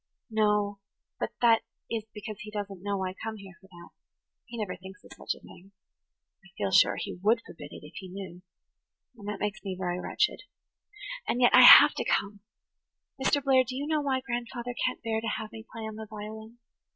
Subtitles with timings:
[0.31, 0.79] "No,
[1.19, 3.89] but that is because he doesn't know I come here for that.
[4.45, 5.73] He never thinks of such a thing.
[6.43, 8.41] I feel sure he would forbid it, if he knew.
[9.15, 10.41] And that makes me very wretched.
[11.27, 12.39] And yet I have to come.
[13.23, 13.43] Mr.
[13.43, 16.57] Blair, do you know why grandfather can't bear to have me play on the violin?